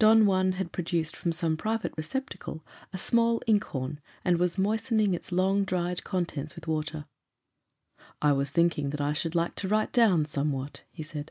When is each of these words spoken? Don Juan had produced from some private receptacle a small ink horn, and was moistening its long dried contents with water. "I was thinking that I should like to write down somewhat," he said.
Don 0.00 0.26
Juan 0.26 0.54
had 0.54 0.72
produced 0.72 1.14
from 1.16 1.30
some 1.30 1.56
private 1.56 1.94
receptacle 1.96 2.66
a 2.92 2.98
small 2.98 3.40
ink 3.46 3.62
horn, 3.66 4.00
and 4.24 4.36
was 4.36 4.58
moistening 4.58 5.14
its 5.14 5.30
long 5.30 5.62
dried 5.64 6.02
contents 6.02 6.56
with 6.56 6.66
water. 6.66 7.04
"I 8.20 8.32
was 8.32 8.50
thinking 8.50 8.90
that 8.90 9.00
I 9.00 9.12
should 9.12 9.36
like 9.36 9.54
to 9.54 9.68
write 9.68 9.92
down 9.92 10.24
somewhat," 10.26 10.82
he 10.90 11.04
said. 11.04 11.30